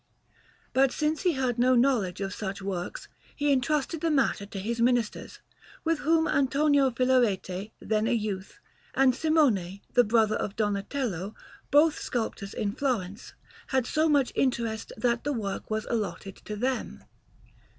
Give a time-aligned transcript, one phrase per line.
[0.73, 4.81] But since he had no knowledge of such works, he entrusted the matter to his
[4.81, 5.41] ministers,
[5.83, 8.57] with whom Antonio Filarete, then a youth,
[8.95, 11.35] and Simone, the brother of Donatello,
[11.69, 13.35] both sculptors of Florence,
[13.67, 17.03] had so much interest, that the work was allotted to them.